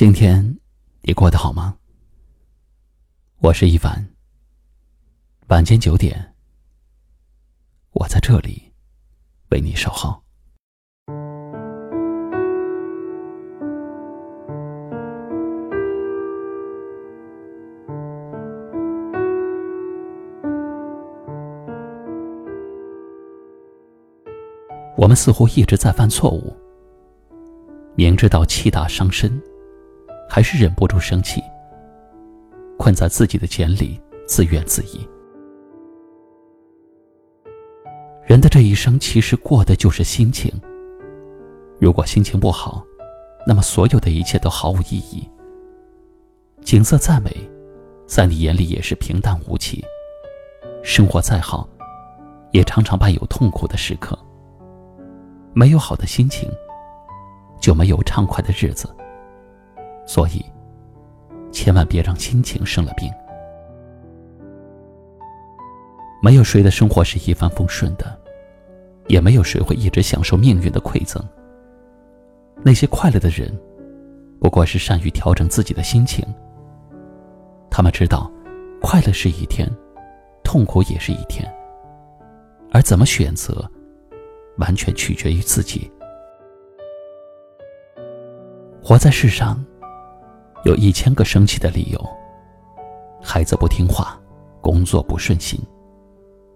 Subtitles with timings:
[0.00, 0.56] 今天
[1.02, 1.76] 你过得好吗？
[3.40, 4.02] 我是一凡。
[5.48, 6.34] 晚间九点，
[7.92, 8.72] 我在这里
[9.50, 10.18] 为你守候。
[24.96, 26.56] 我们似乎一直在犯错误，
[27.96, 29.30] 明知道气大伤身。
[30.30, 31.42] 还是忍不住生气，
[32.78, 35.08] 困在自己的茧里，自怨自艾。
[38.24, 40.48] 人的这一生其实过的就是心情。
[41.80, 42.86] 如果心情不好，
[43.44, 45.28] 那么所有的一切都毫无意义。
[46.62, 47.36] 景色再美，
[48.06, 49.82] 在你眼里也是平淡无奇；
[50.84, 51.68] 生活再好，
[52.52, 54.16] 也常常伴有痛苦的时刻。
[55.52, 56.48] 没有好的心情，
[57.60, 58.88] 就没有畅快的日子。
[60.12, 60.44] 所以，
[61.52, 63.08] 千万别让心情生了病。
[66.20, 68.20] 没有谁的生活是一帆风顺的，
[69.06, 71.24] 也没有谁会一直享受命运的馈赠。
[72.64, 73.56] 那些快乐的人，
[74.40, 76.26] 不过是善于调整自己的心情。
[77.70, 78.28] 他们知道，
[78.82, 79.70] 快乐是一天，
[80.42, 81.48] 痛苦也是一天，
[82.72, 83.64] 而怎么选择，
[84.58, 85.88] 完全取决于自己。
[88.82, 89.64] 活在世上。
[90.64, 91.98] 有一千个生气的理由：
[93.22, 94.20] 孩子不听话，
[94.60, 95.58] 工作不顺心，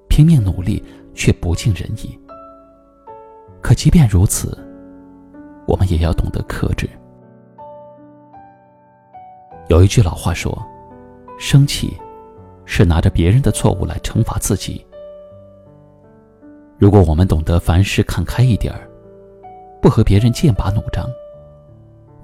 [0.09, 0.83] 拼命努力
[1.15, 2.19] 却不尽人意。
[3.63, 4.59] 可即便如此，
[5.67, 6.89] 我们也要懂得克制。
[9.69, 10.55] 有一句老话说
[11.41, 11.97] ：“生气，
[12.67, 14.87] 是拿着别人的错误来惩罚自己。”
[16.77, 18.87] 如果我们懂得凡事看开一点儿，
[19.81, 21.09] 不和别人剑拔弩张。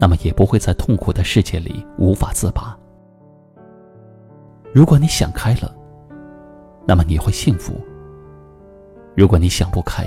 [0.00, 2.74] 那么也不会在痛苦的世界里无法自拔。
[4.72, 5.74] 如果你想开了，
[6.86, 7.74] 那么你会幸福；
[9.14, 10.06] 如果你想不开，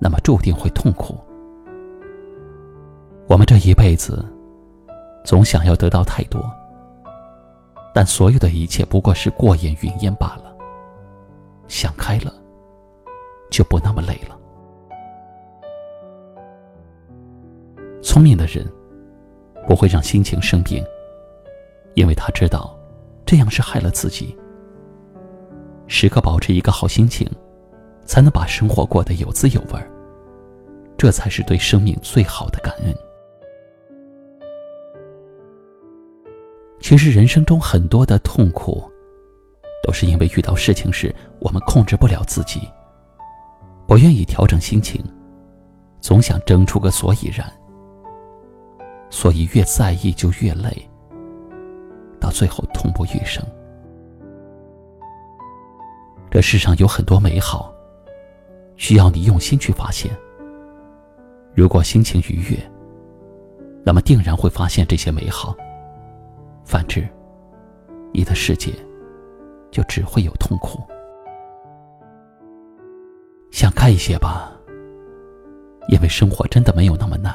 [0.00, 1.18] 那么注定会痛苦。
[3.28, 4.24] 我们这一辈子，
[5.22, 6.42] 总想要得到太多，
[7.92, 10.56] 但所有的一切不过是过眼云烟罢了。
[11.68, 12.32] 想开了，
[13.50, 14.38] 就不那么累了。
[18.12, 18.70] 聪明的人
[19.66, 20.84] 不会让心情生病，
[21.94, 22.78] 因为他知道
[23.24, 24.36] 这样是害了自己。
[25.86, 27.26] 时刻保持一个好心情，
[28.04, 29.90] 才能把生活过得有滋有味儿。
[30.98, 32.94] 这才是对生命最好的感恩。
[36.82, 38.84] 其实人生中很多的痛苦，
[39.82, 42.60] 都是因为遇到事情时我们控制不了自己，
[43.86, 45.02] 不愿意调整心情，
[46.02, 47.50] 总想争出个所以然。
[49.12, 50.88] 所以越在意就越累，
[52.18, 53.44] 到最后痛不欲生。
[56.30, 57.70] 这世上有很多美好，
[58.76, 60.10] 需要你用心去发现。
[61.54, 62.58] 如果心情愉悦，
[63.84, 65.54] 那么定然会发现这些美好；
[66.64, 67.06] 反之，
[68.14, 68.72] 你的世界
[69.70, 70.82] 就只会有痛苦。
[73.50, 74.50] 想开一些吧，
[75.88, 77.34] 因为生活真的没有那么难。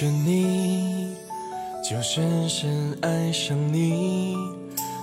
[0.00, 1.14] 着你，
[1.86, 4.34] 就深深爱上你。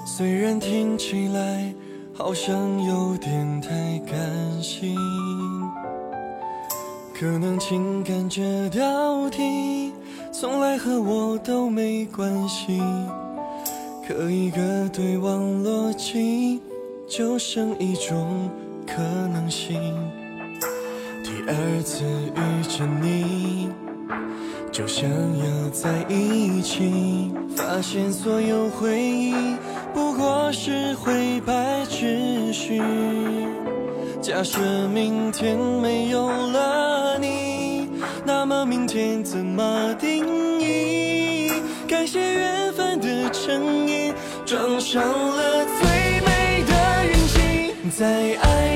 [0.07, 1.71] 虽然听起来
[2.15, 4.17] 好像有点太感
[4.59, 4.95] 性，
[7.13, 9.93] 可能情感这道题
[10.31, 12.81] 从来和我都没关系。
[14.07, 16.59] 可一个对望逻辑，
[17.07, 18.49] 就剩一种
[18.87, 19.79] 可能性。
[21.23, 23.86] 第二次遇见你。
[24.77, 29.33] 就想要在一起，发现所有回忆
[29.91, 32.79] 不过是灰白秩序。
[34.21, 34.59] 假设
[34.93, 37.89] 明天没有了你，
[38.23, 40.23] 那么明天怎么定
[40.61, 41.51] 义？
[41.87, 44.13] 感谢缘分的成因，
[44.45, 44.79] 撞。
[44.79, 48.66] 上了最美的运气，在爱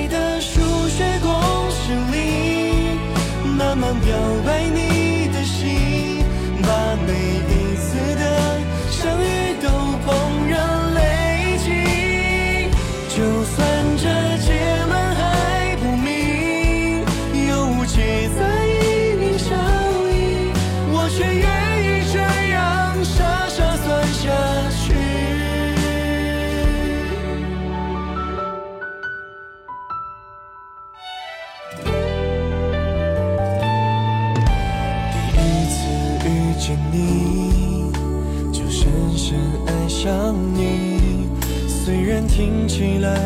[36.62, 37.92] 见你，
[38.54, 38.88] 就深
[39.18, 39.36] 深
[39.66, 41.28] 爱上你。
[41.68, 43.18] 虽然听起来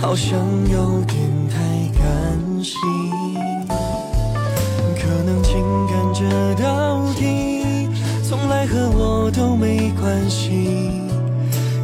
[0.00, 0.38] 好像
[0.72, 1.18] 有点
[1.50, 1.58] 太
[1.98, 2.80] 感性，
[4.96, 5.52] 可能情
[5.88, 7.86] 感这道题
[8.26, 11.02] 从来和我都没关系。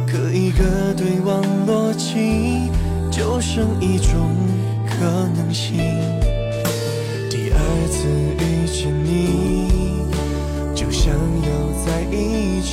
[0.07, 2.71] 可一个对望逻辑，
[3.11, 4.35] 就剩一种
[4.89, 5.05] 可
[5.37, 5.77] 能性。
[7.29, 7.59] 第二
[7.91, 8.07] 次
[8.39, 9.07] 遇见你，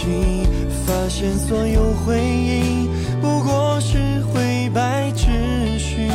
[0.07, 0.47] 你
[0.87, 2.89] 发现所有回忆
[3.21, 6.09] 不过是灰白秩序，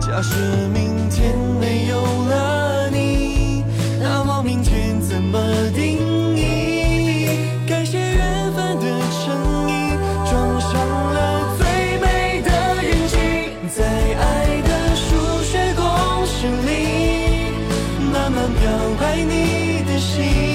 [0.00, 0.36] 假设
[0.74, 3.64] 明天没有了你，
[4.00, 5.38] 那么明天怎么
[5.74, 7.28] 定义？
[7.66, 8.86] 感谢缘分的
[9.24, 9.96] 诚意，
[10.28, 10.72] 装上
[11.14, 12.50] 了最美的
[12.82, 13.16] 运气，
[13.74, 15.82] 在爱的数学公
[16.26, 16.70] 式里，
[18.12, 18.70] 慢慢表
[19.00, 20.51] 白你的心。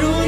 [0.00, 0.25] 如